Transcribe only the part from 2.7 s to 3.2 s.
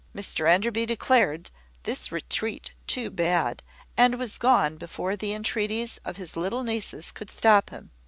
too